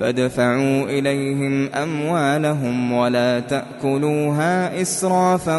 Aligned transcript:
فادفعوا 0.00 0.84
إليهم 0.84 1.68
أموالهم 1.74 2.92
ولا 2.92 3.40
تأكلوها 3.40 4.82
إسرافا 4.82 5.58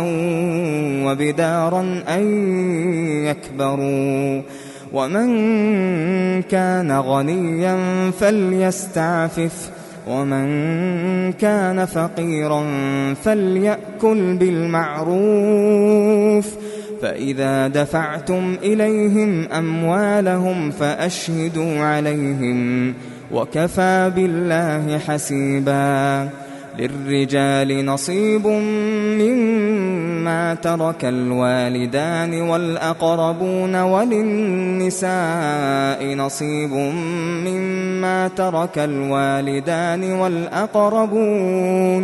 وبدارا 1.06 2.04
أن 2.10 2.24
يكبروا. 3.26 4.42
ومن 4.94 5.32
كان 6.42 6.92
غنيا 6.92 8.12
فليستعفف 8.12 9.70
ومن 10.08 10.46
كان 11.34 11.86
فقيرا 11.86 12.64
فليأكل 13.14 14.38
بالمعروف. 14.38 16.48
فإذا 17.02 17.68
دفعتم 17.68 18.58
إليهم 18.64 19.48
أموالهم 19.48 20.72
فأشهدوا 20.72 21.80
عليهم. 21.80 22.94
وكفى 23.34 24.12
بالله 24.16 24.98
حسيبا 24.98 26.30
للرجال 26.80 27.86
نصيب 27.86 28.48
مما 29.18 30.54
ترك 30.54 31.06
الوالدان 31.06 32.42
والأقربون 32.42 33.76
وللنساء 33.76 35.14
نصيب 36.16 36.72
مما 37.46 38.28
ترك 38.28 38.80
الوالدان 38.80 40.12
والأقربون 40.12 42.04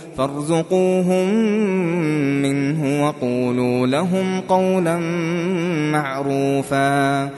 فارزقوهم 0.21 1.33
منه 2.41 3.05
وقولوا 3.05 3.87
لهم 3.87 4.41
قولا 4.41 4.97
معروفا. 5.91 7.29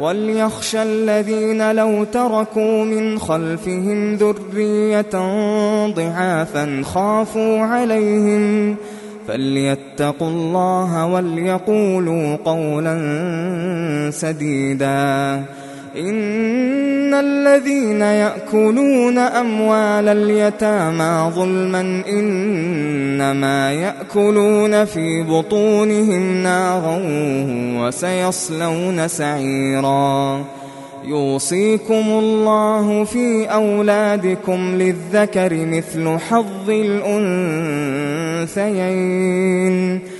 وليخشى 0.00 0.82
الذين 0.82 1.74
لو 1.74 2.04
تركوا 2.04 2.84
من 2.84 3.18
خلفهم 3.18 4.14
ذرية 4.14 5.10
ضعافا 5.86 6.82
خافوا 6.84 7.58
عليهم. 7.58 8.76
فليتقوا 9.28 10.28
الله 10.28 11.06
وليقولوا 11.06 12.36
قولا 12.36 13.00
سديدا. 14.10 15.42
إن 15.96 17.14
الذين 17.14 18.00
يأكلون 18.00 19.18
أموال 19.18 20.08
اليتامى 20.08 21.32
ظلما 21.34 22.02
إنما 22.08 23.72
يأكلون 23.72 24.84
في 24.84 25.22
بطونهم 25.22 26.42
نارا 26.42 27.02
وسيصلون 27.80 29.08
سعيرا. 29.08 30.44
يوصيكم 31.04 32.04
الله 32.08 33.04
في 33.04 33.44
أولادكم 33.44 34.74
للذكر 34.74 35.54
مثل 35.54 36.18
حظ 36.18 36.70
الأنثيين. 38.50 40.19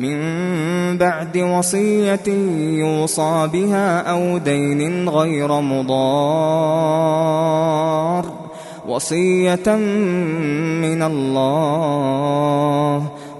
من 0.00 0.18
بعد 0.98 1.38
وصية 1.38 2.28
يوصى 2.80 3.48
بها 3.52 4.00
أو 4.00 4.38
دين 4.38 5.08
غير 5.08 5.60
مضار 5.60 7.10
وصية 8.88 9.76
من 10.80 11.02
الله 11.02 12.00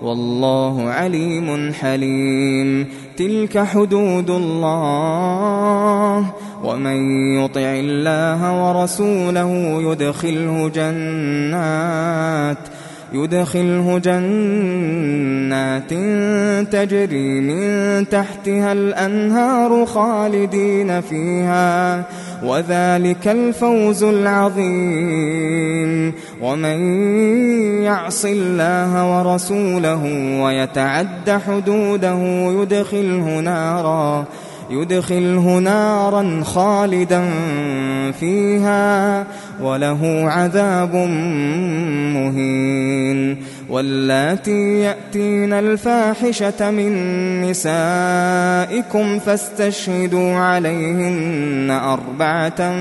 والله 0.02 0.90
عليم 0.90 1.72
حليم 1.72 2.88
تلك 3.16 3.58
حدود 3.58 4.30
الله 4.30 6.26
ومن 6.64 6.96
يطع 7.38 7.60
الله 7.60 8.64
ورسوله 8.64 9.82
يدخله 9.82 10.68
جنات 10.68 12.58
يدخله 13.12 13.98
جنات 13.98 15.90
تجري 16.72 17.40
من 17.40 18.08
تحتها 18.08 18.72
الأنهار 18.72 19.86
خالدين 19.86 21.00
فيها 21.00 22.04
وذلك 22.44 23.28
الفوز 23.28 24.04
العظيم. 24.04 26.12
ومن 26.42 26.78
يعص 27.82 28.24
الله 28.24 29.18
ورسوله 29.18 30.02
ويتعد 30.42 31.40
حدوده 31.46 32.18
يدخله 32.62 33.40
نارا 33.40 34.24
يدخله 34.70 35.58
نارا 35.58 36.40
خالدا 36.44 37.30
فيها 38.20 39.26
وله 39.62 40.24
عذاب 40.26 40.94
مهين 42.14 43.36
واللاتي 43.70 44.80
يأتين 44.80 45.52
الفاحشة 45.52 46.70
من 46.70 46.92
نسائكم 47.42 49.18
فاستشهدوا 49.18 50.34
عليهن 50.34 51.70
أربعة 51.70 52.72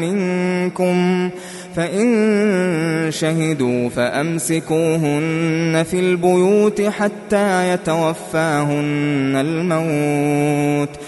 منكم 0.00 1.30
فإن 1.76 2.08
شهدوا 3.10 3.88
فأمسكوهن 3.88 5.84
في 5.90 6.00
البيوت 6.00 6.82
حتى 6.82 7.72
يتوفاهن 7.72 9.32
الموت 9.36 10.98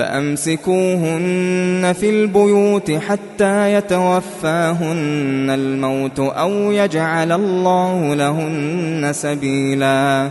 فأمسكوهن 0.00 1.94
في 2.00 2.10
البيوت 2.10 2.90
حتى 2.90 3.74
يتوفاهن 3.74 5.50
الموت 5.50 6.20
أو 6.20 6.72
يجعل 6.72 7.32
الله 7.32 8.14
لهن 8.14 9.10
سبيلا 9.12 10.30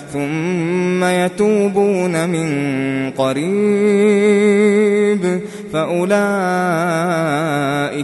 ثم 0.13 1.03
يتوبون 1.03 2.29
من 2.29 3.11
قريب 3.11 4.61
فأولئك 5.73 6.11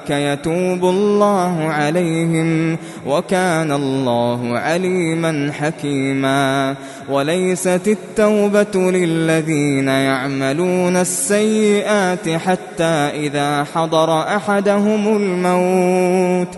يتوب 0.09 0.85
الله 0.85 1.63
عليهم 1.69 2.77
وكان 3.07 3.71
الله 3.71 4.59
عليما 4.59 5.51
حكيما 5.59 6.75
وليست 7.09 7.87
التوبة 7.87 8.91
للذين 8.91 9.87
يعملون 9.87 10.97
السيئات 10.97 12.29
حتى 12.29 13.11
إذا 13.13 13.63
حضر 13.63 14.19
أحدهم 14.19 15.17
الموت 15.17 16.57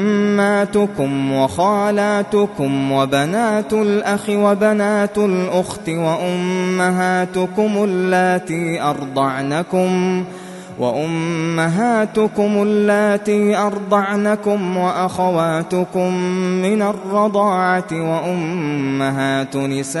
وعماتكم 0.00 1.32
وخالاتكم 1.32 2.92
وبنات 2.92 3.72
الأخ 3.72 4.28
وبنات 4.28 5.18
الأخت 5.18 5.88
وأمهاتكم 5.88 7.70
اللاتي 7.84 8.82
أرضعنكم 8.82 10.24
وأمهاتكم 10.78 12.62
اللاتي 12.62 13.56
أرضعنكم 13.56 14.76
وأخواتكم 14.76 16.14
من 16.62 16.82
الرضاعة 16.82 17.92
وأمهات 17.92 19.56
نسائكم 19.56 20.00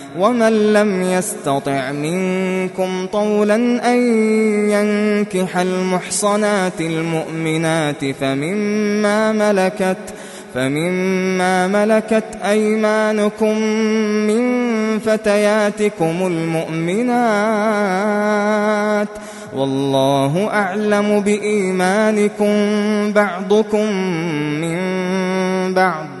ومن 0.17 0.73
لم 0.73 1.01
يستطع 1.01 1.91
منكم 1.91 3.07
طولا 3.13 3.55
أن 3.93 3.97
ينكح 4.69 5.57
المحصنات 5.57 6.81
المؤمنات 6.81 8.05
فمما 8.21 9.31
ملكت 9.31 9.97
فمما 10.53 11.67
ملكت 11.67 12.23
أيمانكم 12.45 13.57
من 14.27 14.41
فتياتكم 14.99 16.27
المؤمنات 16.27 17.21
والله 19.55 20.47
أعلم 20.53 21.19
بإيمانكم 21.19 22.53
بعضكم 23.13 23.91
من 24.61 24.77
بعض 25.73 26.20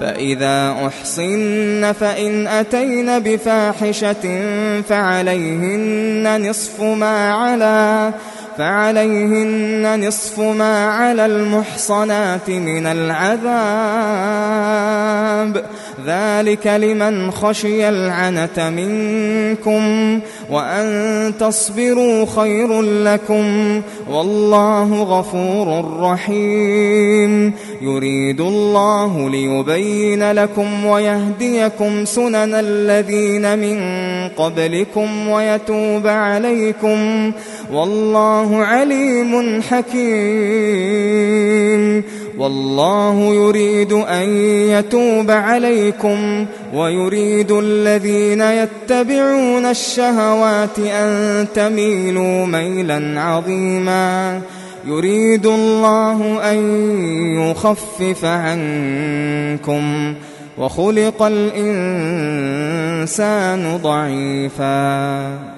فإذا 0.00 0.76
أحصن 0.86 1.92
فإن 1.92 2.46
أتين 2.46 3.18
بفاحشة 3.18 4.42
فعليهن 4.82 6.48
نصف 6.50 6.80
ما 6.80 7.32
على 7.32 8.12
فعليهن 8.58 10.06
نصف 10.06 10.38
ما 10.38 10.86
على 10.90 11.26
المحصنات 11.26 12.50
من 12.50 12.86
العذاب. 12.86 13.48
ذلك 16.06 16.66
لمن 16.66 17.30
خشي 17.30 17.88
العنة 17.88 18.70
منكم 18.70 20.20
وأن 20.50 21.32
تصبروا 21.40 22.26
خير 22.36 22.82
لكم 22.82 23.80
والله 24.10 25.02
غفور 25.02 25.98
رحيم. 26.00 27.52
يريد 27.82 28.40
الله 28.40 29.30
ليبين 29.30 30.32
لكم 30.32 30.84
ويهديكم 30.84 32.04
سنن 32.04 32.54
الذين 32.54 33.58
من 33.58 33.78
قبلكم 34.28 35.28
ويتوب 35.28 36.06
عليكم 36.06 37.32
والله 37.72 38.47
عليم 38.56 39.62
حكيم. 39.62 41.28
والله 42.38 43.34
يريد 43.34 43.92
أن 43.92 44.28
يتوب 44.46 45.30
عليكم 45.30 46.46
ويريد 46.74 47.52
الذين 47.52 48.40
يتبعون 48.40 49.66
الشهوات 49.66 50.78
أن 50.78 51.46
تميلوا 51.54 52.46
ميلا 52.46 53.20
عظيما. 53.20 54.40
يريد 54.86 55.46
الله 55.46 56.50
أن 56.52 56.58
يخفف 57.40 58.24
عنكم 58.24 60.14
وخلق 60.58 61.22
الإنسان 61.22 62.20
ضعيفاً. 63.82 65.57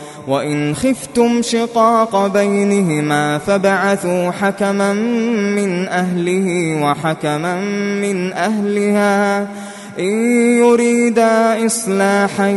وإن 0.27 0.75
خفتم 0.75 1.41
شقاق 1.41 2.27
بينهما 2.27 3.37
فبعثوا 3.37 4.31
حكما 4.31 4.93
من 5.55 5.87
أهله 5.87 6.79
وحكما 6.83 7.61
من 8.01 8.33
أهلها. 8.33 9.47
إن 9.99 10.57
يريدا 10.57 11.65
إصلاحا 11.65 12.47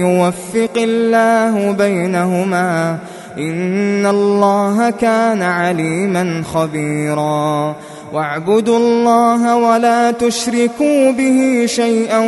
يوفق 0.00 0.76
الله 0.76 1.72
بينهما. 1.72 2.98
إن 3.38 4.06
الله 4.06 4.90
كان 4.90 5.42
عليما 5.42 6.42
خبيرا. 6.54 7.76
واعبدوا 8.12 8.78
الله 8.78 9.56
ولا 9.56 10.10
تشركوا 10.10 11.10
به 11.10 11.62
شيئا 11.66 12.18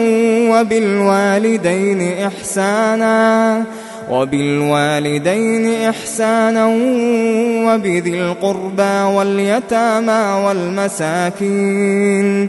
وبالوالدين 0.51 2.27
إحسانا. 2.27 3.65
وبالوالدين 4.11 5.83
إحسانا 5.89 6.67
وبذي 7.67 8.15
القربى 8.21 9.03
واليتامى 9.17 10.45
والمساكين 10.47 12.49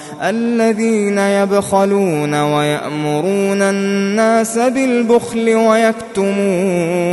الذين 0.21 1.17
يبخلون 1.17 2.33
ويأمرون 2.33 3.61
الناس 3.61 4.57
بالبخل 4.57 5.55
ويكتمون 5.55 7.11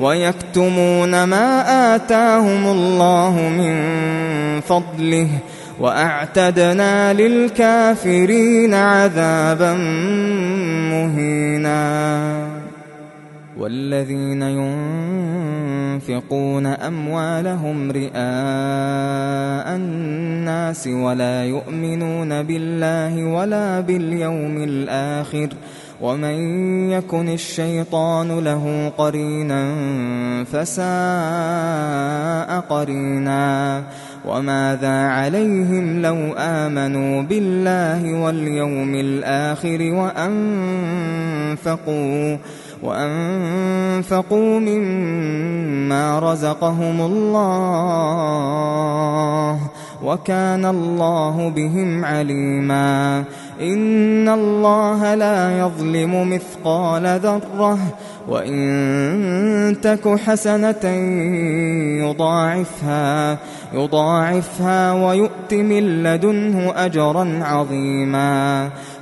ويكتمون 0.00 1.24
ما 1.24 1.94
آتاهم 1.94 2.66
الله 2.66 3.48
من 3.58 3.80
فضله 4.60 5.28
وأعتدنا 5.80 7.12
للكافرين 7.12 8.74
عذابا 8.74 9.72
مهينا 10.92 12.51
والذين 13.62 14.42
ينفقون 16.02 16.66
أموالهم 16.66 17.90
رئاء 17.90 18.16
الناس 19.76 20.86
ولا 20.86 21.44
يؤمنون 21.44 22.42
بالله 22.42 23.24
ولا 23.24 23.80
باليوم 23.80 24.56
الآخر 24.62 25.48
ومن 26.00 26.34
يكن 26.90 27.28
الشيطان 27.28 28.38
له 28.38 28.92
قرينا 28.98 29.74
فساء 30.44 30.80
قرينا 32.60 33.82
وماذا 34.24 35.06
عليهم 35.06 36.02
لو 36.02 36.32
آمنوا 36.38 37.22
بالله 37.22 38.22
واليوم 38.22 38.94
الآخر 38.94 39.82
وأنفقوا 41.42 42.38
وأنفقوا 42.82 44.60
مما 44.60 46.18
رزقهم 46.18 47.00
الله 47.00 48.02
وكان 50.04 50.64
الله 50.64 51.48
بهم 51.48 52.04
عليما 52.04 53.24
إن 53.60 54.28
الله 54.28 55.14
لا 55.14 55.58
يظلم 55.58 56.30
مثقال 56.30 57.20
ذرة 57.20 57.78
وإن 58.28 59.76
تك 59.82 60.18
حسنة 60.18 60.84
يضاعفها 62.04 63.38
يضاعفها 63.72 64.92
ويؤت 64.92 65.54
من 65.54 66.02
لدنه 66.02 66.72
أجرا 66.76 67.40
عظيما 67.42 68.70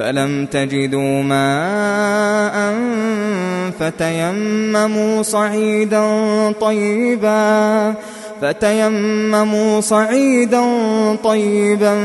فلم 0.00 0.46
تجدوا 0.46 1.22
ماء 1.22 2.74
فتيمموا 3.80 5.22
صعيدا 5.22 6.04
طيبا 6.60 7.94
فتيمموا 8.42 9.80
صعيدا 9.80 10.64
طيبا 11.24 11.96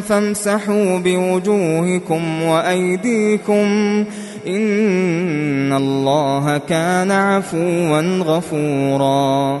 فامسحوا 0.00 0.98
بوجوهكم 0.98 2.42
وأيديكم 2.42 4.04
إن 4.46 5.72
الله 5.72 6.60
كان 6.68 7.10
عفوا 7.10 8.00
غفورا 8.22 9.60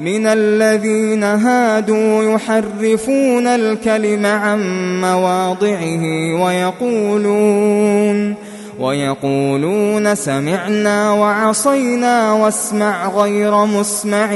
من 0.00 0.26
الذين 0.26 1.24
هادوا 1.24 2.34
يحرفون 2.34 3.46
الكلم 3.46 4.26
عن 4.26 4.60
مواضعه 5.00 6.02
ويقولون 6.44 8.34
ويقولون 8.78 10.14
سمعنا 10.14 11.12
وعصينا 11.12 12.32
واسمع 12.32 13.08
غير 13.08 13.64
مسمع 13.64 14.32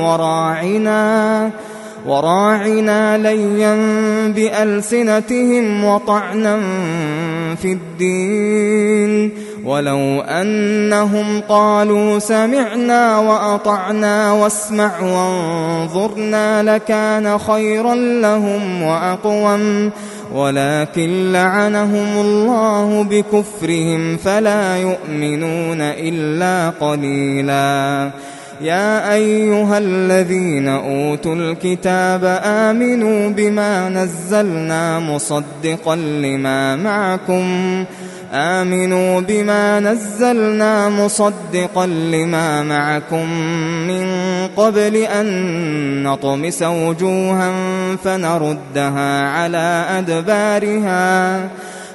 وراعنا 0.00 1.50
وراعنا 2.08 3.18
ليا 3.18 3.76
بألسنتهم 4.32 5.84
وطعنا 5.84 6.60
في 7.56 7.72
الدين. 7.72 9.30
ولو 9.64 10.20
أنهم 10.20 11.40
قالوا 11.48 12.18
سمعنا 12.18 13.18
وأطعنا 13.18 14.32
واسمع 14.32 15.00
وانظرنا 15.00 16.62
لكان 16.62 17.38
خيرا 17.38 17.94
لهم 17.94 18.82
وأقوم. 18.82 19.90
ولكن 20.34 21.32
لعنهم 21.32 22.20
الله 22.20 23.06
بكفرهم 23.10 24.16
فلا 24.16 24.76
يؤمنون 24.76 25.80
إلا 25.80 26.70
قليلا. 26.70 28.10
يا 28.60 29.12
أيها 29.14 29.78
الذين 29.78 30.68
أوتوا 30.68 31.34
الكتاب 31.34 32.40
آمنوا 32.44 33.28
بما 33.28 33.88
نزلنا 33.88 34.98
مصدقا 34.98 35.96
لما 35.96 36.76
معكم. 36.76 37.84
آمنوا 38.32 39.20
بما 39.20 39.80
نزلنا 39.80 40.88
مصدقا 40.88 41.86
لما 41.86 42.62
معكم. 42.62 43.30
من 43.88 44.06
قبل 44.56 44.96
أن 44.96 46.02
نطمس 46.02 46.62
وجوها 46.62 47.52
فنردها 48.04 49.28
على 49.28 49.84
أدبارها. 49.98 51.40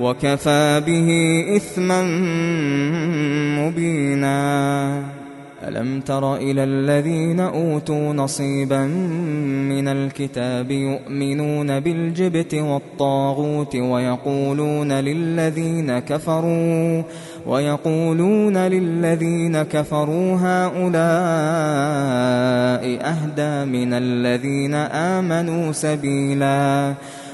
وكفى 0.00 0.82
به 0.86 1.08
إثما 1.56 2.02
مبينا. 3.60 5.24
ألم 5.68 6.00
تر 6.00 6.36
إلى 6.36 6.64
الذين 6.64 7.40
أوتوا 7.40 8.12
نصيبا 8.12 8.86
من 9.68 9.88
الكتاب 9.88 10.70
يؤمنون 10.70 11.80
بالجبت 11.80 12.54
والطاغوت 12.54 13.76
ويقولون 13.76 14.92
للذين 14.92 15.98
كفروا 15.98 17.02
ويقولون 17.46 18.56
للذين 18.56 19.62
كفروا 19.62 20.36
هؤلاء 20.40 21.04
أهدى 23.00 23.70
من 23.70 23.92
الذين 23.92 24.74
آمنوا 24.74 25.72
سبيلا. 25.72 26.94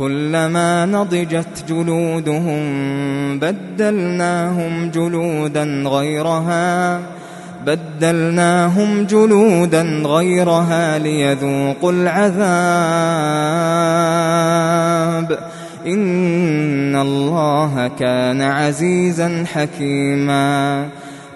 كلما 0.00 0.86
نضجت 0.86 1.64
جلودهم 1.68 2.62
بدلناهم 3.38 4.90
جلودا 4.90 5.64
غيرها 5.86 7.00
بدلناهم 7.66 9.04
جلودا 9.04 9.82
غيرها 10.06 10.98
ليذوقوا 10.98 11.92
العذاب. 11.92 12.40
إن 15.86 16.96
الله 16.96 17.90
كان 17.98 18.42
عزيزا 18.42 19.44
حكيما. 19.54 20.86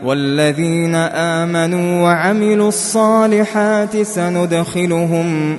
والذين 0.05 0.95
آمنوا 0.95 2.03
وعملوا 2.03 2.69
الصالحات 2.69 4.03
سندخلهم 4.03 5.59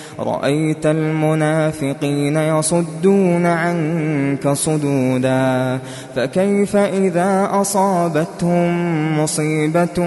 رأيت 0.23 0.85
المنافقين 0.85 2.37
يصدون 2.37 3.45
عنك 3.45 4.49
صدودا 4.49 5.79
فكيف 6.15 6.75
إذا 6.75 7.49
أصابتهم 7.51 8.71
مصيبة 9.19 9.97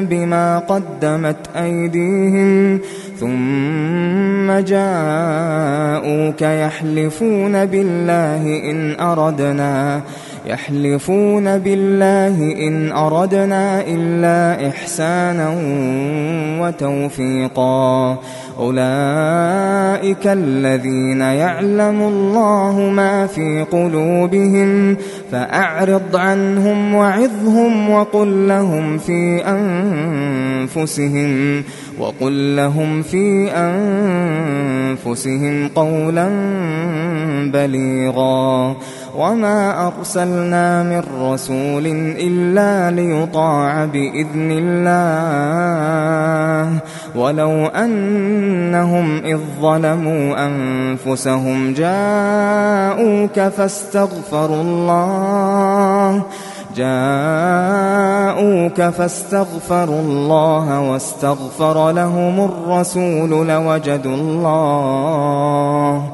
بما 0.00 0.58
قدمت 0.58 1.36
أيديهم؟ 1.56 2.80
ثم 3.20 4.52
جاءوك 4.52 6.42
يحلفون 6.42 7.66
بالله 7.66 8.70
إن 8.70 9.00
أردنا. 9.00 10.00
يحلفون 10.46 11.58
بالله 11.58 12.52
إن 12.68 12.92
أردنا 12.92 13.80
إلا 13.86 14.68
إحسانا 14.68 15.54
وتوفيقا. 16.60 18.18
أولئك 18.58 20.26
الذين 20.26 21.20
يعلم 21.20 22.02
الله 22.02 22.90
ما 22.92 23.26
في 23.26 23.64
قلوبهم 23.72 24.96
فأعرض 25.32 26.16
عنهم 26.16 26.94
وعظهم 26.94 27.90
وقل 27.90 28.48
لهم 28.48 28.98
في 28.98 29.42
أنفسهم 30.66 31.62
وقل 31.98 32.56
لهم 32.56 33.02
في 33.02 33.50
أنفسهم 34.96 35.68
قولا 35.68 36.28
بليغا. 37.52 38.76
وما 39.16 39.86
أرسلنا 39.86 40.82
من 40.82 41.02
رسول 41.20 41.86
إلا 42.18 42.90
ليطاع 42.90 43.84
بإذن 43.84 44.50
الله 44.50 46.78
ولو 47.14 47.66
أنهم 47.66 49.24
إذ 49.24 49.38
ظلموا 49.60 50.46
أنفسهم 50.46 51.74
جاءوك 51.74 53.40
فاستغفروا 53.40 54.62
الله 54.62 56.22
جاءوك 56.76 58.82
فاستغفروا 58.82 60.00
الله 60.00 60.80
واستغفر 60.80 61.90
لهم 61.90 62.44
الرسول 62.44 63.48
لوجدوا 63.48 64.14
الله 64.14 66.13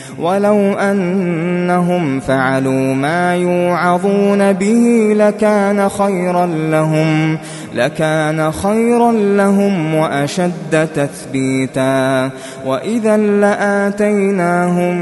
ولو 0.19 0.73
أنهم 0.73 2.19
فعلوا 2.19 2.93
ما 2.93 3.35
يوعظون 3.35 4.53
به 4.53 5.13
لكان 5.15 5.89
خيرا 5.89 6.45
لهم 6.45 7.37
لكان 7.75 8.51
خيرا 8.51 9.11
لهم 9.11 9.95
وأشد 9.95 10.87
تثبيتا. 10.95 12.29
وإذا 12.65 13.17
لآتيناهم 13.17 14.95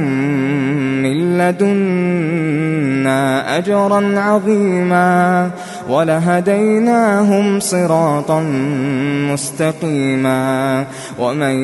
من 1.04 1.38
لدنا 1.38 3.20
أجرا 3.58 4.20
عظيما. 4.20 5.50
ولهديناهم 5.90 7.60
صراطا 7.60 8.42
مستقيما. 9.32 10.86
ومن 11.20 11.56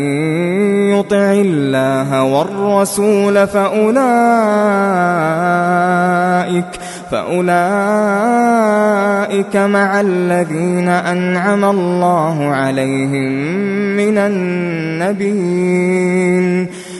يطع 0.91 1.31
الله 1.31 2.23
والرسول 2.23 3.47
فأولئك 3.47 3.95
فأولئك 7.11 7.55
مع 9.55 10.01
الذين 10.01 10.88
أنعم 10.89 11.65
الله 11.65 12.45
عليهم 12.45 13.31
من 13.97 14.17
النبيين. 14.17 15.85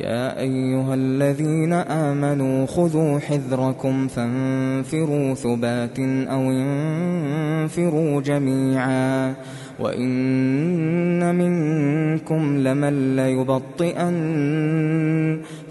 يا 0.00 0.40
أيها 0.40 0.94
الذين 0.94 1.72
آمنوا 1.72 2.66
خذوا 2.66 3.18
حذركم 3.18 4.08
فانفروا 4.08 5.34
ثبات 5.34 5.98
أو 6.28 6.50
انفروا 6.50 8.20
جميعا. 8.20 9.34
وإن 9.80 11.34
منكم 11.34 12.58
لمن 12.58 13.16
ليبطئن 13.16 14.10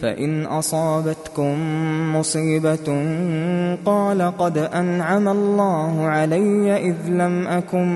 فإن 0.02 0.46
أصابتكم 0.46 1.56
مصيبة 2.16 3.06
قال 3.86 4.22
قد 4.38 4.58
أنعم 4.58 5.28
الله 5.28 6.06
علي 6.06 6.90
إذ 6.90 6.96
لم 7.08 7.48
أكن 7.48 7.90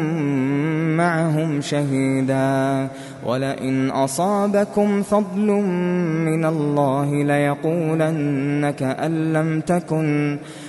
معهم 0.97 1.62
شهيدا 1.62 2.88
ولئن 3.26 3.89
أصابكم 3.89 5.02
فضل 5.02 5.47
من 6.26 6.45
الله 6.45 7.23
ليقولن 7.23 8.73
كأن 8.78 9.34
لم 9.34 9.62
تكن 9.62 10.38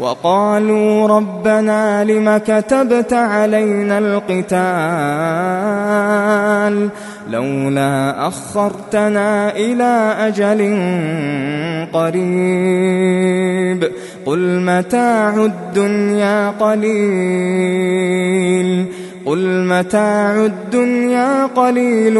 وقالوا 0.00 1.06
ربنا 1.08 2.04
لم 2.04 2.36
كتبت 2.36 3.12
علينا 3.12 3.98
القتال 3.98 4.48
لولا 7.30 8.26
أخرتنا 8.28 9.56
إلى 9.56 10.14
أجل 10.18 10.58
قريب 11.92 13.90
قل 14.26 14.60
متاع 14.60 15.44
الدنيا 15.44 16.50
قليل 16.50 18.08
قل 19.26 19.64
متاع 19.64 20.44
الدنيا 20.44 21.46
قليل 21.46 22.18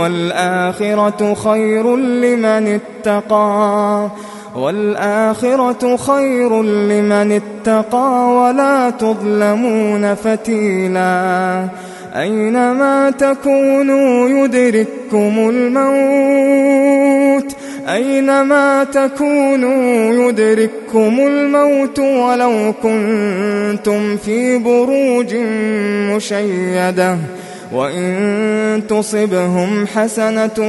والآخرة 0.00 1.34
خير 1.34 1.96
لمن 1.96 2.80
اتقى 2.80 4.08
والآخرة 4.54 5.96
خير 5.96 6.62
لمن 6.62 7.32
اتقى 7.32 8.34
ولا 8.34 8.90
تظلمون 8.90 10.14
فتيلا. 10.14 11.68
أينما 12.16 13.10
تكونوا 13.10 14.28
يدرككم 14.28 15.48
الموت 15.48 17.56
أينما 17.88 18.84
تكونوا 18.84 20.28
يدرككم 20.28 21.20
الموت 21.20 21.98
ولو 21.98 22.74
كنتم 22.82 24.16
في 24.16 24.58
بروج 24.58 25.34
مشيدة. 26.14 27.16
وإن 27.72 28.82
تصبهم 28.88 29.86
حسنة 29.86 30.64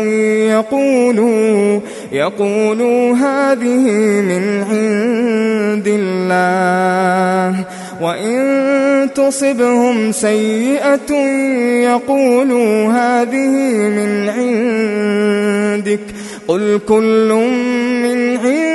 يقولوا 0.50 1.80
يقولوا 2.12 3.16
هذه 3.16 3.86
من 4.22 4.64
عند 4.64 5.88
الله. 5.88 7.66
وإن 8.02 9.10
تصبهم 9.16 10.12
سيئة 10.12 11.14
يقولوا 11.84 12.92
هذه 12.92 13.50
من 13.98 14.30
عندك. 14.30 16.00
قل 16.48 16.80
كل 16.88 17.34
من 18.04 18.38
عند 18.38 18.71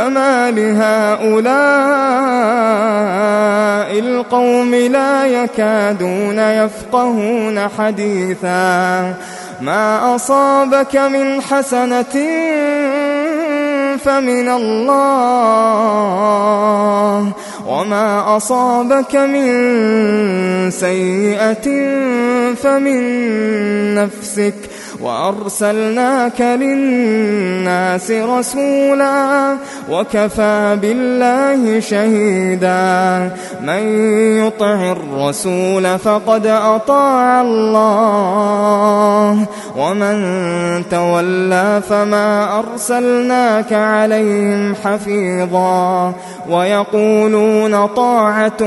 فما 0.00 0.50
لهؤلاء 0.50 1.50
القوم 3.98 4.74
لا 4.74 5.26
يكادون 5.26 6.38
يفقهون 6.38 7.68
حديثا. 7.78 9.14
ما 9.60 10.14
أصابك 10.14 10.96
من 10.96 11.40
حسنة 11.42 12.28
فمن 13.96 14.48
الله 14.48 15.72
وما 17.68 18.36
أصابك 18.36 19.16
من 19.16 19.50
سيئة 20.70 21.66
فمن 22.54 23.00
نفسك. 23.94 24.69
وأرسلناك 25.02 26.40
للناس 26.40 28.10
رسولا 28.10 29.56
وكفى 29.90 30.78
بالله 30.82 31.80
شهيدا. 31.80 33.30
من 33.62 33.82
يطع 34.46 34.92
الرسول 34.92 35.98
فقد 35.98 36.46
أطاع 36.46 37.40
الله 37.40 39.46
ومن 39.76 40.18
تولى 40.90 41.82
فما 41.88 42.58
أرسلناك 42.58 43.72
عليهم 43.72 44.74
حفيظا. 44.74 46.14
ويقولون 46.50 47.86
طاعة 47.86 48.58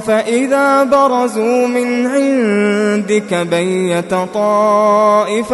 فإذا 0.00 0.84
برزوا 0.84 1.66
من 1.66 2.06
عندك 2.06 3.34
بيت 3.34 4.14
طائفة 4.34 5.53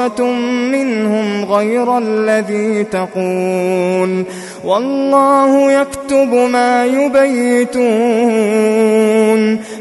منهم 0.70 1.44
غير 1.44 1.98
الذي 1.98 2.84
تقول 2.84 4.24
والله 4.64 5.72
يكتب 5.72 6.34
ما 6.34 6.84
يبيتون 6.86 7.80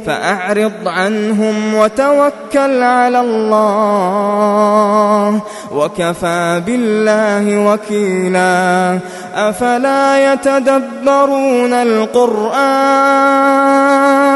فأعرض 0.05 0.88
عنهم 0.88 1.74
وتوكل 1.76 2.84
على 2.84 3.20
الله 3.20 4.20
وكفى 5.76 6.61
بالله 6.65 7.65
وكيلا 7.72 8.99
أفلا 9.36 10.34
يتدبرون 10.34 11.74
القرآن 11.74 13.39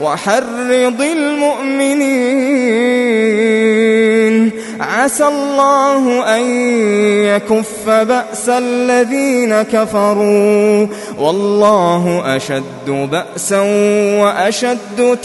وحرض 0.00 1.00
المؤمنين. 1.00 2.64
عسى 4.80 5.24
الله 5.24 6.36
أن 6.36 6.42
يكف 7.24 7.88
بأس 7.88 8.48
الذين 8.48 9.62
كفروا. 9.62 10.86
والله 11.18 12.22
أشد 12.36 12.64
بأسا 12.88 13.60
وأشد 14.20 15.18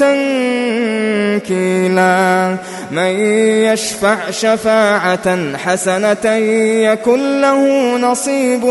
تنكيلا. 1.39 2.55
من 2.91 3.19
يشفع 3.63 4.15
شفاعة 4.31 5.57
حسنة 5.57 6.35
يكن 6.83 7.41
له 7.41 7.97
نصيب 7.97 8.65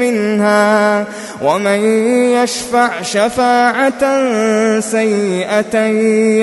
منها. 0.00 1.04
ومن 1.42 1.80
يشفع 2.32 3.02
شفاعة 3.02 4.00
سيئة 4.80 5.78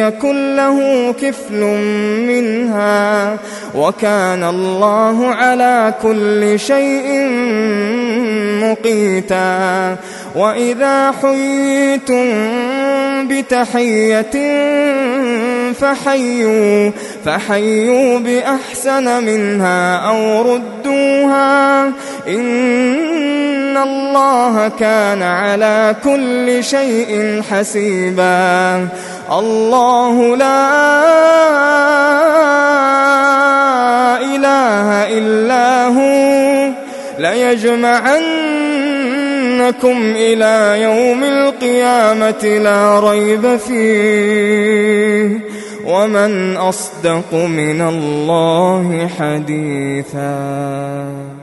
يكن 0.07 0.55
له 0.55 0.79
كفل 1.21 1.61
منها. 2.27 3.37
وكان 3.75 4.43
الله 4.43 5.27
على 5.33 5.93
كل 6.03 6.59
شيء 6.59 7.07
مقيتا. 8.63 9.95
وإذا 10.35 11.11
حييتم 11.21 12.27
بتحية 13.27 14.35
فحيوا 15.73 16.91
فحيوا 17.25 18.19
بأحسن 18.19 19.23
منها 19.23 19.95
أو 19.95 20.41
ردوها. 20.41 21.85
إن 22.27 23.77
الله 23.77 24.67
كان 24.79 25.21
على 25.21 25.95
كل 26.03 26.63
شيء 26.63 27.41
حسيبا. 27.51 28.87
الله 29.31 30.35
لا 30.35 31.83
إله 34.21 35.17
إلا 35.17 35.87
هو. 35.87 36.69
ليجمعنكم 37.19 40.13
إلى 40.15 40.81
يوم 40.81 41.23
القيامة 41.23 42.59
لا 42.63 42.99
ريب 42.99 43.57
فيه. 43.57 45.39
ومن 45.85 46.57
أصدق 46.57 47.33
من 47.33 47.81
الله 47.81 49.09
حديثا. 49.19 51.42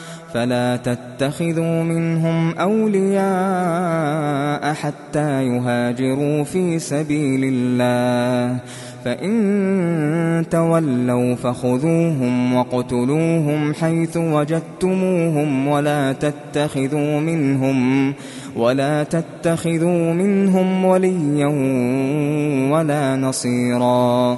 فلا 0.33 0.75
تتخذوا 0.75 1.83
منهم 1.83 2.57
أولياء 2.57 3.23
حتى 4.73 5.43
يهاجروا 5.47 6.43
في 6.43 6.79
سبيل 6.79 7.41
الله. 7.43 8.59
فإن 9.05 10.45
تولوا 10.51 11.35
فخذوهم 11.35 12.55
وقتلوهم 12.55 13.73
حيث 13.73 14.17
وجدتموهم 14.17 15.67
ولا 15.67 16.13
تتخذوا 16.13 17.19
منهم 17.19 18.13
ولا 18.55 19.03
تتخذوا 19.03 20.13
منهم 20.13 20.85
وليا 20.85 21.47
ولا 22.71 23.15
نصيرا. 23.15 24.37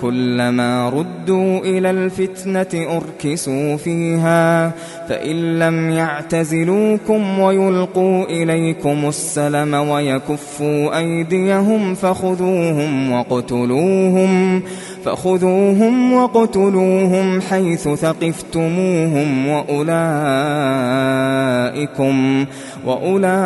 كلما 0.00 0.88
ردوا 0.88 1.58
إلى 1.58 1.90
الفتنة 1.90 2.96
أركسوا 2.96 3.76
فيها 3.76 4.72
فإن 5.08 5.58
لم 5.58 5.90
يعتزلوكم 5.90 7.38
ويلقوا 7.38 8.24
إليكم 8.24 9.08
السلم 9.08 9.74
ويكفوا 9.74 10.98
أيديهم 10.98 11.94
فخذوهم 11.94 13.12
وقتلوهم 13.12 14.62
فخذوهم 15.04 16.12
وقتلوهم 16.12 17.40
حيث 17.40 17.88
ثقفتموهم 17.88 19.48
وأولئكم 19.48 20.06
وأولئكم 22.86 23.36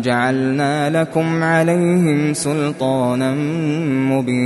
جعلنا 0.00 1.00
لكم 1.00 1.42
عليهم 1.42 2.34
سلطانا 2.34 3.34
مبينا. 4.10 4.45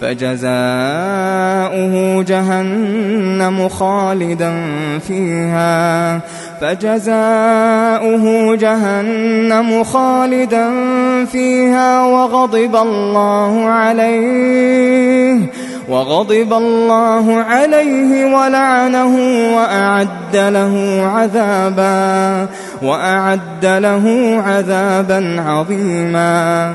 فجزاؤه 0.00 1.94
جهنم 2.22 3.68
خالدا 3.68 4.52
فيها. 5.08 6.20
فجزاؤه 6.60 8.56
جهنم 8.56 9.84
خالدا 9.84 10.70
فيها 11.24 12.04
وغضب 12.04 12.76
الله 12.76 13.64
عليه 13.68 15.40
وغضب 15.88 16.52
الله 16.52 17.34
عليه 17.34 18.36
ولعنه 18.36 19.16
وأعد 19.56 20.36
له 20.36 21.02
عذابا 21.14 22.46
وأعد 22.82 23.64
له 23.66 24.36
عذابا 24.46 25.42
عظيما. 25.46 26.74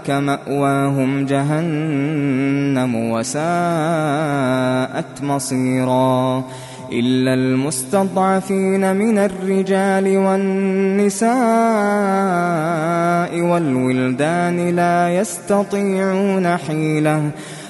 مأواهم 0.10 1.26
جهنم 1.26 2.96
وساءت 3.12 3.46
مصيرا. 5.24 6.44
إلا 6.92 7.34
المستضعفين 7.34 8.96
من 8.96 9.18
الرجال 9.18 10.18
والنساء 10.18 11.32
والولدان 13.42 14.70
لا 14.70 15.16
يستطيعون 15.16 16.58
حيلة. 16.58 17.32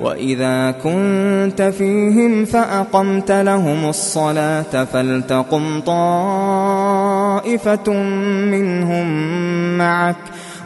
وإذا 0.00 0.70
كنت 0.70 1.62
فيهم 1.62 2.44
فأقمت 2.44 3.32
لهم 3.32 3.88
الصلاة 3.88 4.84
فلتقم 4.84 5.80
طائفة 5.80 7.12
منهم 8.52 9.08
معك 9.78 10.16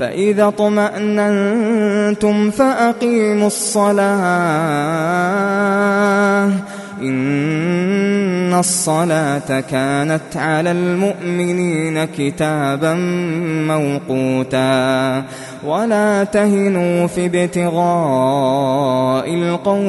فإذا 0.00 0.50
طمأننتم 0.50 2.50
فأقيموا 2.50 3.46
الصلاة. 3.46 4.08
إن 7.02 8.54
الصلاة 8.54 9.60
كانت 9.60 10.36
على 10.36 10.70
المؤمنين 10.70 12.04
كتابا 12.04 12.94
موقوتا. 13.68 15.22
ولا 15.66 16.24
تهنوا 16.24 17.06
في 17.06 17.26
ابتغاء 17.26 19.34
القوم. 19.34 19.88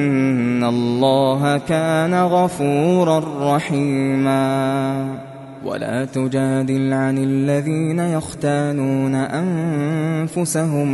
الله 0.63 1.57
كان 1.57 2.13
غفورا 2.13 3.23
رحيما 3.55 5.31
ولا 5.65 6.05
تجادل 6.05 6.93
عن 6.93 7.17
الذين 7.17 7.99
يختانون 7.99 9.15
أنفسهم 9.15 10.89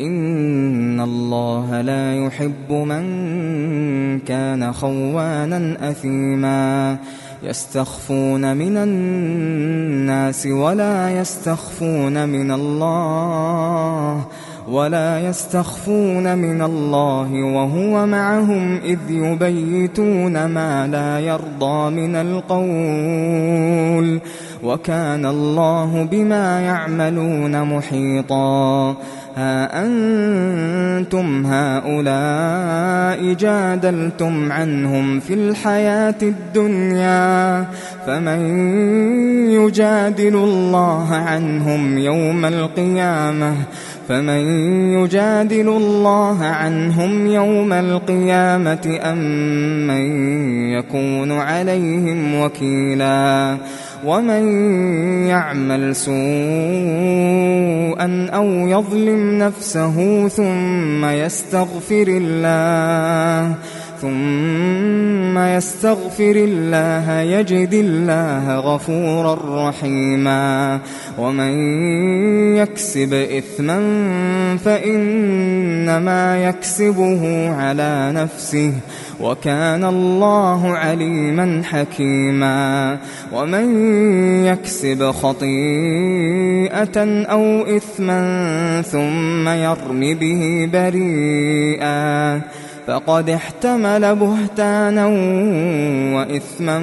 إن 0.00 1.00
الله 1.00 1.80
لا 1.80 2.26
يحب 2.26 2.72
من 2.72 3.04
كان 4.20 4.72
خوانا 4.72 5.90
أثيما 5.90 6.98
يستخفون 7.42 8.56
من 8.56 8.76
الناس 8.76 10.46
ولا 10.46 11.20
يستخفون 11.20 12.28
من 12.28 12.50
الله 12.50 14.24
ولا 14.68 15.20
يستخفون 15.20 16.38
من 16.38 16.62
الله 16.62 17.32
وهو 17.32 18.06
معهم 18.06 18.80
إذ 18.84 18.98
يبيتون 19.10 20.46
ما 20.46 20.86
لا 20.86 21.20
يرضى 21.20 21.90
من 21.90 22.16
القول 22.16 24.20
وكان 24.62 25.26
الله 25.26 26.08
بما 26.10 26.60
يعملون 26.60 27.62
محيطا 27.62 28.96
ها 29.36 29.86
أنتم 29.86 31.46
هؤلاء 31.46 33.32
جادلتم 33.32 34.52
عنهم 34.52 35.20
في 35.20 35.34
الحياة 35.34 36.14
الدنيا 36.22 37.64
فمن 38.06 38.40
يجادل 39.50 40.34
الله 40.34 41.14
عنهم 41.14 41.98
يوم 41.98 42.44
القيامة 42.44 43.54
فمن 44.08 44.40
يجادل 44.92 45.68
الله 45.68 46.44
عنهم 46.44 47.26
يوم 47.26 47.72
القيامة 47.72 48.98
أم 49.02 49.18
من 49.86 50.04
يكون 50.72 51.32
عليهم 51.32 52.40
وكيلا 52.40 53.56
ومن 54.04 54.44
يعمل 55.26 55.96
سوءا 55.96 56.14
أو 58.34 58.46
يظلم 58.46 59.38
نفسه 59.38 60.28
ثم 60.28 61.04
يستغفر 61.04 62.06
الله 62.08 63.54
ثم 64.04 65.38
يستغفر 65.38 66.36
الله 66.36 67.20
يجد 67.20 67.72
الله 67.72 68.56
غفورا 68.56 69.68
رحيما. 69.68 70.80
ومن 71.18 71.52
يكسب 72.56 73.14
إثما 73.14 73.78
فإنما 74.64 76.48
يكسبه 76.48 77.50
على 77.50 78.12
نفسه 78.14 78.72
وكان 79.20 79.84
الله 79.84 80.68
عليما 80.68 81.62
حكيما. 81.64 82.98
ومن 83.32 83.66
يكسب 84.44 85.10
خطيئة 85.10 86.96
أو 87.24 87.76
إثما 87.76 88.82
ثم 88.82 89.48
يرم 89.48 90.00
به 90.00 90.68
بريئا 90.72 92.40
فقد 92.86 93.30
احتمل 93.30 94.16
بهتانا 94.16 95.06
وإثما 96.16 96.78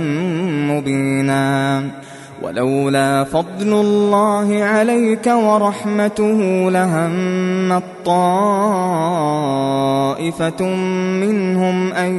مبينا. 0.72 1.84
ولولا 2.42 3.24
فضل 3.24 3.74
الله 3.74 4.64
عليك 4.64 5.28
ورحمته 5.28 6.70
لهم 6.72 7.82
طائفة 8.06 8.26
منهم 11.22 11.94
أن 11.94 12.12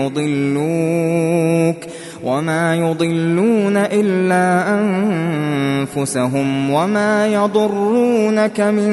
يضلوك 0.00 1.76
وما 2.24 2.76
يضلون 2.76 3.76
إلا 3.76 4.78
أنفسهم 4.80 6.70
وما 6.70 7.26
يضرونك 7.26 8.60
من 8.60 8.92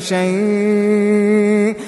شيء. 0.00 1.87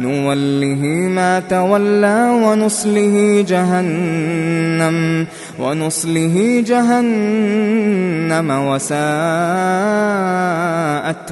نوله 0.00 0.82
ما 1.08 1.40
تولى 1.40 2.40
ونصله 2.44 3.44
جهنم 3.48 5.26
ونصله 5.58 6.64
جهنم 6.66 8.50
وساءت 8.50 9.00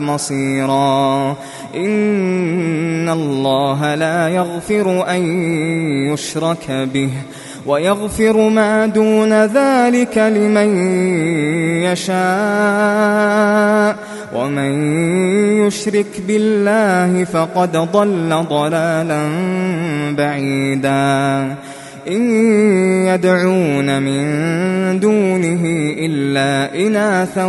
مصيرا. 0.00 1.36
إن 1.74 3.08
الله 3.08 3.94
لا 3.94 4.28
يغفر 4.28 5.10
أن 5.10 5.22
يشرك 6.12 6.70
به. 6.70 7.10
ويغفر 7.68 8.48
ما 8.48 8.86
دون 8.86 9.32
ذلك 9.32 10.18
لمن 10.18 10.76
يشاء. 11.82 13.96
ومن 14.34 14.96
يشرك 15.66 16.06
بالله 16.28 17.24
فقد 17.24 17.72
ضل 17.72 18.44
ضلالا 18.50 19.28
بعيدا. 20.18 21.54
إن 22.08 22.30
يدعون 23.06 24.02
من 24.02 25.00
دونه 25.00 25.60
إلا 25.98 26.86
إناثا 26.86 27.44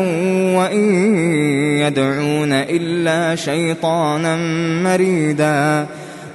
وإن 0.58 1.18
يدعون 1.78 2.54
إلا 2.54 3.36
شيطانا 3.36 4.36
مريدا. 4.84 5.86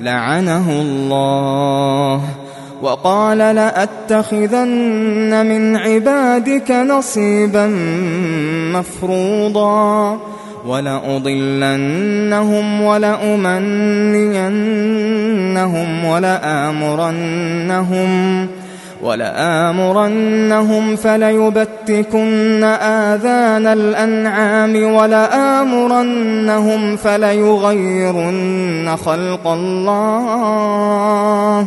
لعنه 0.01 0.71
الله. 0.71 2.44
وقال 2.85 3.39
لأتخذن 3.39 4.67
من 5.47 5.77
عبادك 5.77 6.71
نصيبا 6.71 7.67
مفروضا 8.75 10.19
ولأضلنهم 10.67 12.83
ولأمنينهم 12.83 13.65
ولآمرنهم 16.05 18.09
ولآمرنهم 19.03 20.97
فليبتكن 20.97 22.65
آذان 22.65 23.67
الأنعام 23.67 24.95
ولآمرنهم 24.95 26.47
فليغيرن 26.97 28.97
خلق 29.05 29.47
الله 29.47 31.67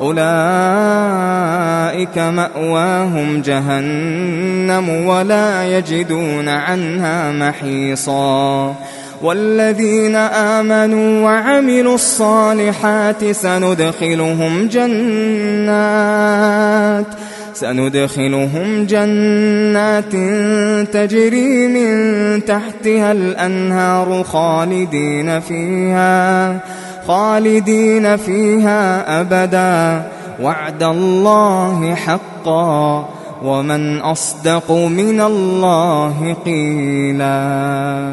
أولئك 0.00 0.18
مأواهم 2.18 3.42
جهنم 3.42 4.88
ولا 5.06 5.78
يجدون 5.78 6.48
عنها 6.48 7.32
محيصا. 7.32 8.74
والذين 9.22 10.16
آمنوا 10.16 11.24
وعملوا 11.24 11.94
الصالحات 11.94 13.30
سندخلهم 13.30 14.68
جنات 14.68 15.66
سندخلهم 17.54 18.86
جنات 18.86 20.12
تجري 20.92 21.68
من 21.68 22.44
تحتها 22.44 23.12
الأنهار 23.12 24.22
خالدين 24.22 25.40
فيها. 25.40 26.56
خالدين 27.06 28.16
فيها 28.16 29.20
أبدا. 29.20 30.10
وعد 30.42 30.82
الله 30.82 31.94
حقا. 31.94 33.08
ومن 33.42 33.98
أصدق 33.98 34.70
من 34.72 35.20
الله 35.20 36.36
قيلا. 36.44 38.12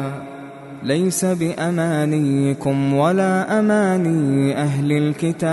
ليس 0.82 1.24
بأمانيكم 1.24 2.94
ولا 2.94 3.58
أماني 3.58 4.56
أهل 4.56 4.92
الكتاب. 4.92 5.44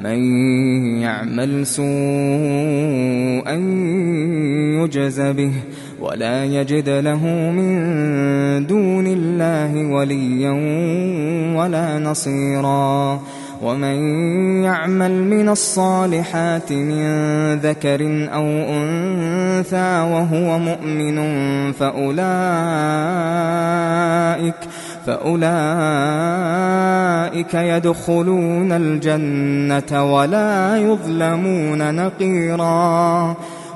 من 0.00 0.18
يعمل 1.00 1.66
سوءا 1.66 3.54
يجز 4.82 5.20
به. 5.20 5.52
ولا 6.02 6.44
يجد 6.44 6.88
له 6.88 7.26
من 7.26 8.66
دون 8.66 9.06
الله 9.06 9.94
وليا 9.94 10.50
ولا 11.56 11.98
نصيرا 11.98 13.20
ومن 13.62 13.94
يعمل 14.64 15.24
من 15.24 15.48
الصالحات 15.48 16.72
من 16.72 17.04
ذكر 17.54 18.28
أو 18.34 18.46
أنثى 18.46 20.00
وهو 20.12 20.58
مؤمن 20.58 21.18
فأولئك 21.72 22.22
فأولئك 25.06 25.44
يدخلون 27.54 28.72
الجنة 28.72 30.14
ولا 30.14 30.76
يظلمون 30.76 31.94
نقيراً 31.94 33.36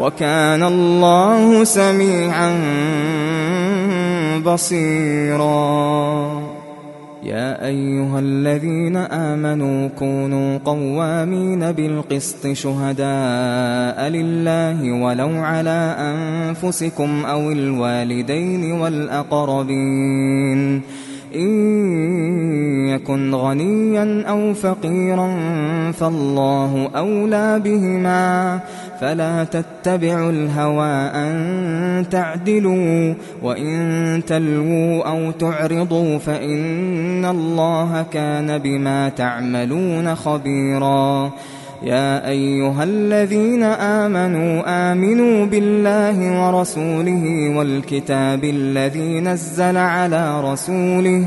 وكان 0.00 0.62
الله 0.62 1.64
سميعا 1.64 2.50
بصيرا. 4.46 5.76
يا 7.22 7.66
أيها 7.66 8.18
الذين 8.18 8.96
آمنوا 8.96 9.88
كونوا 9.98 10.58
قوامين 10.64 11.72
بالقسط 11.72 12.46
شهداء 12.46 14.08
لله 14.08 15.02
ولو 15.02 15.30
على 15.42 15.96
أنفسكم 15.98 17.24
أو 17.24 17.52
الوالدين 17.52 18.72
والأقربين. 18.72 20.60
إن 21.34 21.50
يكن 22.88 23.34
غنيا 23.34 24.24
أو 24.28 24.54
فقيرا 24.54 25.28
فالله 25.92 26.90
أولى 26.96 27.60
بهما. 27.64 28.60
فلا 29.00 29.44
تتبعوا 29.44 30.30
الهوى 30.30 30.94
أن 31.14 32.04
تعدلوا 32.10 33.14
وإن 33.42 34.22
تلووا 34.26 35.08
أو 35.08 35.30
تعرضوا 35.30 36.18
فإن 36.18 37.24
الله 37.24 38.06
كان 38.12 38.58
بما 38.58 39.08
تعملون 39.08 40.14
خبيراً. 40.14 41.32
يا 41.82 42.28
أيها 42.28 42.84
الذين 42.84 43.62
آمنوا 43.62 44.62
آمنوا 44.92 45.46
بالله 45.46 46.18
ورسوله 46.40 47.56
والكتاب 47.56 48.44
الذي 48.44 49.20
نزل 49.20 49.76
على 49.76 50.52
رسوله 50.52 51.26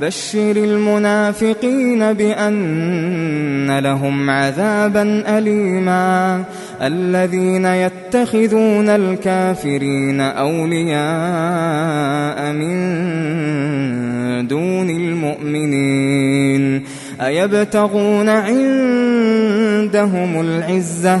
بشر 0.00 0.56
المنافقين 0.56 2.12
بأن 2.12 3.78
لهم 3.78 4.30
عذابا 4.30 5.38
أليما. 5.38 6.44
الذين 6.82 7.64
يتخذون 7.64 8.88
الكافرين 8.88 10.20
أولياء 10.20 11.02
من 12.52 12.72
دون 14.48 14.90
المؤمنين. 14.90 16.82
أيبتغون 17.20 18.28
عندهم 18.28 20.40
العزة؟ 20.40 21.20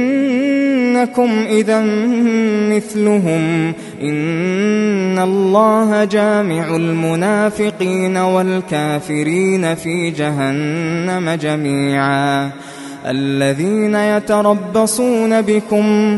إنكم 1.01 1.45
إذا 1.49 1.81
مثلهم. 2.75 3.73
إن 4.01 5.19
الله 5.19 6.03
جامع 6.03 6.75
المنافقين 6.75 8.17
والكافرين 8.17 9.75
في 9.75 10.09
جهنم 10.09 11.29
جميعا. 11.29 12.49
الذين 13.05 13.95
يتربصون 13.95 15.41
بكم 15.41 16.17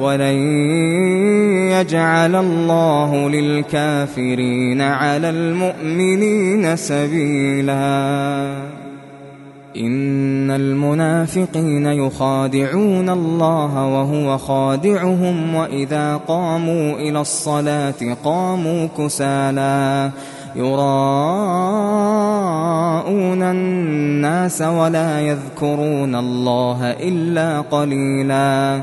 ولن 0.00 0.36
يجعل 1.70 2.34
الله 2.36 3.28
للكافرين 3.28 4.80
على 4.80 5.30
المؤمنين 5.30 6.76
سبيلا. 6.76 8.44
إن 9.76 10.50
المنافقين 10.50 11.86
يخادعون 11.86 13.10
الله 13.10 13.86
وهو 13.86 14.38
خادعهم 14.38 15.54
وإذا 15.54 16.16
قاموا 16.16 16.92
إلى 16.92 17.20
الصلاة 17.20 18.16
قاموا 18.24 18.86
كسالى. 18.98 20.10
يراءون 20.56 21.02
الناس 23.42 24.62
ولا 24.62 25.20
يذكرون 25.20 26.14
الله 26.14 26.90
إلا 26.90 27.60
قليلا. 27.60 28.82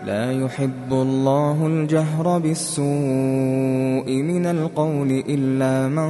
لا 0.06 0.32
يحب 0.32 0.91
الله 0.91 1.68
الجهر 1.68 2.38
بالسوء 2.39 4.10
من 4.12 4.45
القول 4.45 5.24
إلا 5.30 5.88
من 5.88 6.10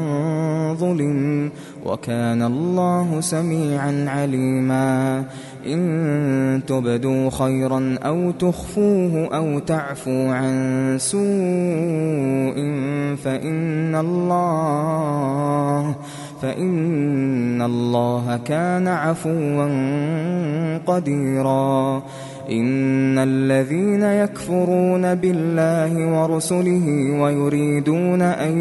ظلم 0.76 1.52
وكان 1.86 2.42
الله 2.42 3.22
سميعا 3.22 4.06
عليما. 4.10 5.24
إن 5.66 6.62
تبدوا 6.68 7.30
خيرا 7.30 7.96
أو 8.04 8.32
تخفوه 8.32 9.36
أو 9.36 9.60
تعفو 9.60 10.32
عن 10.32 10.96
سوء 11.00 12.58
فإن 13.24 13.96
الله 13.96 15.96
فإن 16.42 17.62
الله 17.62 18.40
كان 18.46 18.88
عفوا 18.88 19.68
قديرا 20.86 22.04
إن 22.50 23.18
الذين 23.18 24.04
يكفرون 24.04 25.16
بالله 25.16 26.22
ورسله 26.22 27.12
ويريدون 27.22 28.22
أن 28.22 28.54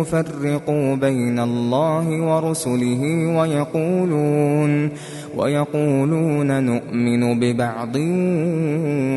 يفرقوا 0.00 0.94
بين 0.94 1.38
الله 1.38 2.06
ورسله 2.10 3.02
ويقولون 3.38 4.90
ويقولون 5.36 6.64
نؤمن 6.64 7.40
ببعض 7.40 7.96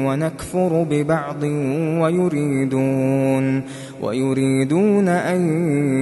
ونكفر 0.08 0.86
ببعض 0.90 1.44
ويريدون 2.02 3.64
ويريدون 4.04 5.08
أن 5.08 5.42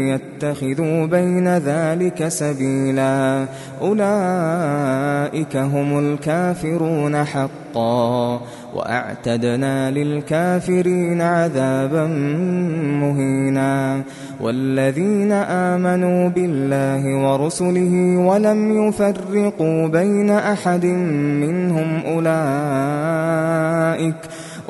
يتخذوا 0.08 1.06
بين 1.06 1.58
ذلك 1.58 2.28
سبيلا. 2.28 3.45
أولئك 3.82 5.58
هم 5.58 5.99
الكافرون 5.99 7.24
حقا. 7.24 8.41
وأعتدنا 8.76 9.91
للكافرين 9.91 11.22
عذابا 11.22 12.08
مهينا. 13.02 14.02
والذين 14.41 15.32
آمنوا 15.32 16.30
بالله 16.30 17.16
ورسله 17.16 18.18
ولم 18.18 18.88
يفرقوا 18.88 19.88
بين 19.88 20.30
أحد 20.30 20.86
منهم 20.86 22.02
أولئك 22.06 24.16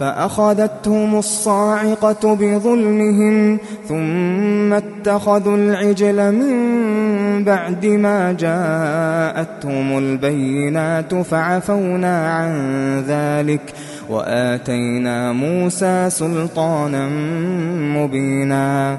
فأخذتهم 0.00 1.18
الصاعقة 1.18 2.34
بظلمهم 2.34 3.58
ثم 3.88 4.72
اتخذوا 4.72 5.56
العجل 5.56 6.32
من 6.32 7.44
بعد 7.44 7.86
ما 7.86 8.32
جاءتهم 8.32 9.98
البينات 9.98 11.14
فعفونا 11.14 12.32
عن 12.32 12.54
ذلك 13.08 13.74
وآتينا 14.10 15.32
موسى 15.32 16.10
سلطانا 16.10 17.08
مبينا 17.98 18.98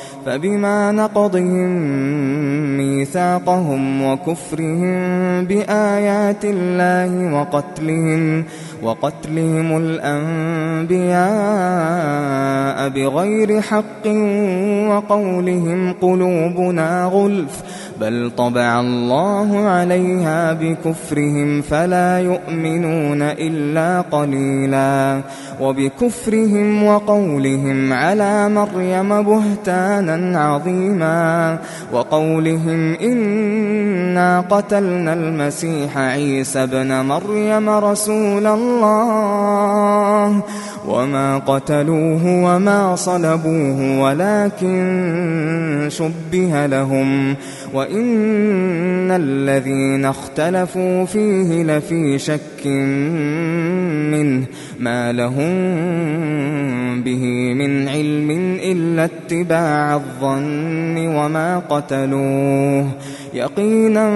فبما 0.25 0.91
نقضهم 0.91 1.69
ميثاقهم 2.77 4.01
وكفرهم 4.01 5.45
بآيات 5.45 6.45
الله 6.45 7.33
وقتلهم 7.33 8.45
وقتلهم 8.83 9.77
الأنبياء 9.77 11.21
بغير 12.89 13.61
حق 13.61 14.07
وقولهم 14.89 15.93
قلوبنا 15.93 17.05
غلف 17.05 17.63
بل 18.01 18.31
طبع 18.37 18.79
الله 18.79 19.67
عليها 19.67 20.53
بكفرهم 20.53 21.61
فلا 21.61 22.19
يؤمنون 22.19 23.21
إلا 23.21 24.01
قليلا 24.01 25.21
وبكفرهم 25.61 26.83
وقولهم 26.83 27.93
على 27.93 28.49
مريم 28.49 29.21
بهتانا 29.21 30.39
عظيما 30.39 31.57
وقولهم 31.93 32.93
إنا 32.93 34.41
قتلنا 34.49 35.13
المسيح 35.13 35.97
عيسى 35.97 36.63
ابن 36.63 37.05
مريم 37.05 37.69
رسول 37.69 38.47
الله 38.47 40.41
وما 40.87 41.37
قتلوه 41.37 42.25
وما 42.25 42.95
صلبوه 42.95 43.99
ولكن 43.99 45.87
شبه 45.87 46.65
لهم 46.65 47.35
وإن 47.73 49.11
الذين 49.11 50.05
اختلفوا 50.05 51.05
فيه 51.05 51.63
لفي 51.63 52.19
شك 52.19 52.67
منه 54.11 54.45
ما 54.79 55.11
لهم 55.11 55.51
به 57.03 57.53
من 57.53 57.87
علم 57.87 58.31
إلا 58.63 59.05
اتباع 59.05 59.95
الظن 59.95 60.97
وما 61.07 61.59
قتلوه 61.69 62.87
يقينا 63.33 64.09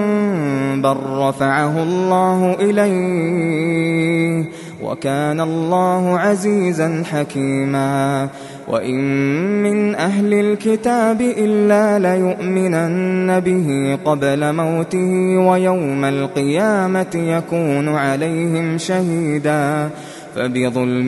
بل 0.76 0.96
رفعه 1.06 1.82
الله 1.82 2.56
إليه 2.60 4.46
وكان 4.86 5.40
الله 5.40 6.18
عزيزا 6.18 7.02
حكيما. 7.10 8.28
وإن 8.68 8.98
من 9.62 9.94
أهل 9.94 10.34
الكتاب 10.34 11.20
إلا 11.20 11.98
ليؤمنن 11.98 13.40
به 13.40 13.98
قبل 14.04 14.52
موته 14.52 15.38
ويوم 15.48 16.04
القيامة 16.04 17.14
يكون 17.14 17.88
عليهم 17.88 18.78
شهيدا. 18.78 19.90
فبظلم 20.36 21.06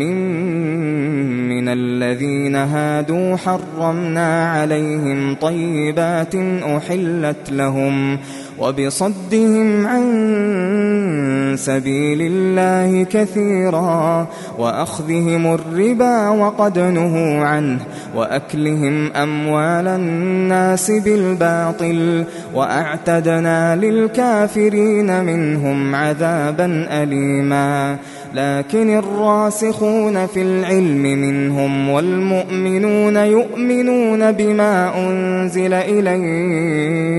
من 1.49 1.69
الذين 1.69 2.57
هادوا 2.57 3.37
حرمنا 3.37 4.51
عليهم 4.51 5.35
طيبات 5.35 6.35
أحلت 6.65 7.51
لهم. 7.51 8.19
وبصدهم 8.61 9.87
عن 9.87 11.55
سبيل 11.59 12.19
الله 12.23 13.05
كثيرا 13.05 14.27
وأخذهم 14.59 15.55
الربا 15.55 16.29
وقد 16.29 16.79
نهوا 16.79 17.45
عنه 17.45 17.79
وأكلهم 18.17 19.13
أموال 19.13 19.89
الناس 19.89 20.91
بالباطل 20.91 22.25
وأعتدنا 22.55 23.77
للكافرين 23.77 25.25
منهم 25.25 25.95
عذابا 25.95 26.87
أليما 26.91 27.97
لكن 28.35 28.99
الراسخون 28.99 30.27
في 30.27 30.43
العلم 30.43 31.03
منهم 31.03 31.89
والمؤمنون 31.89 33.17
يؤمنون 33.17 34.33
بما 34.33 34.99
أنزل 34.99 35.75
إليك 35.75 37.19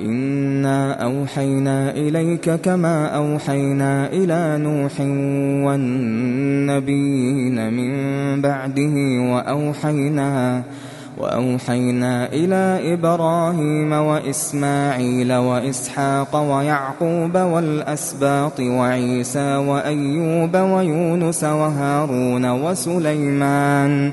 إنا 0.00 1.04
أوحينا 1.04 1.90
إليك 1.90 2.50
كما 2.50 3.06
أوحينا 3.06 4.06
إلى 4.12 4.58
نوح 4.64 5.00
والنبيين 6.60 7.72
من 7.72 8.40
بعده 8.40 8.94
وأوحينا 9.32 10.62
وأوحينا 11.18 12.32
إلى 12.32 12.94
إبراهيم 12.94 13.92
وإسماعيل 13.92 15.32
وإسحاق 15.32 16.36
ويعقوب 16.36 17.34
والأسباط 17.38 18.60
وعيسى 18.60 19.56
وأيوب 19.56 20.56
ويونس 20.56 21.44
وهارون 21.44 22.50
وسليمان 22.50 24.12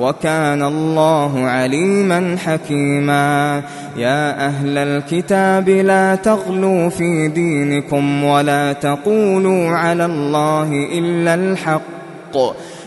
وكان 0.00 0.62
الله 0.62 1.46
عليما 1.46 2.36
حكيما. 2.44 3.62
يا 3.96 4.46
أهل 4.46 4.78
الكتاب 4.78 5.68
لا 5.68 6.14
تغلوا 6.14 6.88
في 6.88 7.28
دينكم 7.28 8.24
ولا 8.24 8.72
تقولوا 8.72 9.68
على 9.68 10.04
الله 10.04 10.88
إلا 10.92 11.34
الحق. 11.34 11.80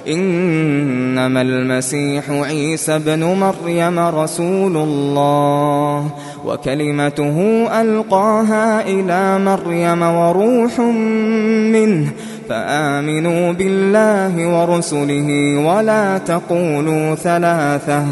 إنما 0.07 1.41
المسيح 1.41 2.29
عيسى 2.29 2.99
بن 2.99 3.23
مريم 3.23 3.99
رسول 3.99 4.77
الله. 4.77 6.09
وكلمته 6.45 7.67
ألقاها 7.81 8.87
إلى 8.87 9.39
مريم 9.39 10.01
وروح 10.01 10.79
منه. 10.79 12.11
فآمنوا 12.49 13.51
بالله 13.51 14.47
ورسله 14.47 15.57
ولا 15.57 16.17
تقولوا 16.17 17.15
ثلاثة 17.15 18.05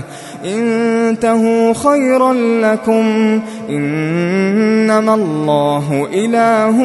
انتهوا 0.46 1.74
خيرا 1.74 2.34
لكم 2.34 3.40
إنما 3.70 5.14
الله 5.14 6.08
إله 6.14 6.78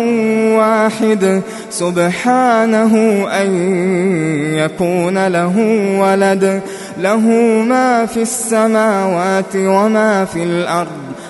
واحد 0.56 1.42
سبحانه 1.70 2.94
أن 3.42 3.48
يكون 4.54 5.26
له 5.26 5.56
ولد 6.00 6.62
له 6.98 7.20
ما 7.68 8.06
في 8.06 8.22
السماوات 8.22 9.56
وما 9.56 10.24
في 10.24 10.42
الأرض 10.42 11.05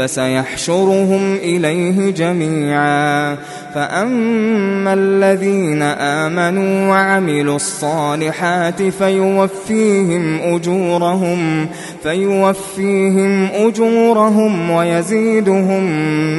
فسيحشرهم 0.00 1.34
إليه 1.34 2.10
جميعا. 2.10 3.36
فأما 3.74 4.94
الذين 4.94 5.82
آمنوا 5.82 6.88
وعملوا 6.88 7.56
الصالحات 7.56 8.82
فيوفيهم 8.82 10.40
أجورهم 10.54 11.68
فيوفيهم 12.02 13.48
أجورهم 13.54 14.70
ويزيدهم 14.70 15.84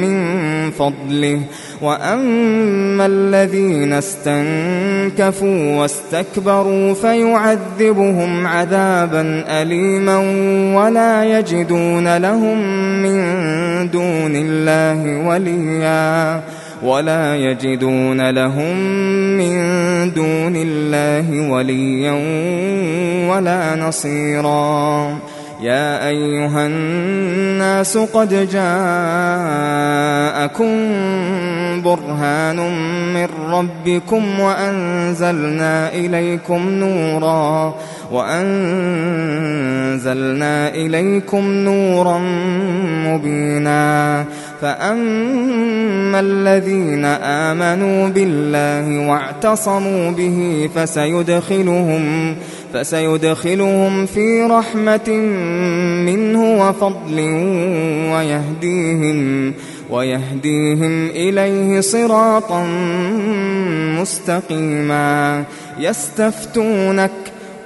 من 0.02 0.51
فضله. 0.70 1.42
وأما 1.82 3.06
الذين 3.06 3.94
استنكفوا 3.94 5.76
واستكبروا 5.76 6.94
فيعذبهم 6.94 8.48
عذابا 8.48 9.44
أليما 9.48 10.18
ولا 10.76 11.40
يجدون 11.40 12.18
لهم 12.18 12.58
من 13.04 13.22
دون 13.90 14.36
الله 14.36 15.28
وليا 15.28 16.42
ولا 16.84 17.36
يجدون 17.36 18.30
لهم 18.30 18.78
من 19.38 19.54
دون 20.14 20.56
الله 20.56 21.52
وليا 21.52 22.12
ولا 23.30 23.76
نصيرا 23.76 25.18
يا 25.62 26.08
أيها 26.08 26.68
الناس 26.68 27.98
قد 27.98 28.30
جاءكم 28.50 28.72
برهان 31.82 32.58
من 33.14 33.28
ربكم 33.52 34.40
وأنزلنا 34.40 35.94
إليكم 35.94 36.70
نورا 36.70 37.76
وأنزلنا 38.12 38.70
إليكم 40.70 41.52
نورا 41.52 42.18
مبينا 43.08 44.26
فأما 44.62 46.20
الذين 46.20 47.06
آمنوا 47.06 48.08
بالله 48.10 49.08
واعتصموا 49.10 50.12
به 50.12 50.70
فسيدخلهم 50.76 52.36
فسيدخلهم 52.74 54.06
في 54.06 54.44
رحمة 54.44 55.10
منه 56.06 56.68
وفضل 56.68 57.20
ويهديهم 58.14 59.54
ويهديهم 59.90 61.08
إليه 61.08 61.82
صراطا 61.82 62.68
مستقيما. 64.02 65.44
يستفتونك 65.80 67.12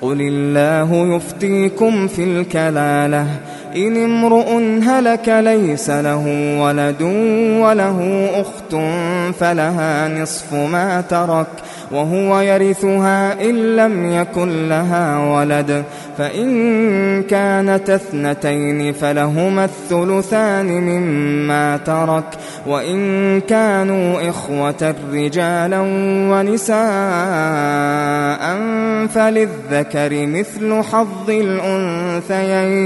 قل 0.02 0.22
الله 0.22 1.16
يفتيكم 1.16 2.08
في 2.08 2.24
الكلالة 2.24 3.28
إن 3.76 4.04
امرؤ 4.04 4.62
هلك 4.84 5.30
ليس 5.30 5.90
له 5.90 6.26
ولد 6.60 7.02
وله 7.62 8.30
أخت 8.34 8.76
فلها 9.40 10.08
نصف 10.08 10.54
ما 10.54 11.02
ترك 11.02 11.48
وهو 11.92 12.40
يرثها 12.40 13.42
إن 13.42 13.76
لم 13.76 14.14
يكن 14.14 14.70
لها 14.70 15.18
ولد 15.20 15.84
فإن 16.18 17.24
كانت 17.24 17.90
اثنتين 17.90 18.94
فلهما 18.94 19.66
الثلثان 19.66 20.66
مما 20.66 21.78
ترك 21.78 22.26
وإن 22.68 23.42
كانوا 23.42 24.30
إخوة 24.30 24.96
رجالا 25.14 25.80
ونساء 26.32 26.76
فللذكر 29.08 30.26
مثل 30.26 30.84
حظ 30.84 31.30
الأنثيين 31.30 32.86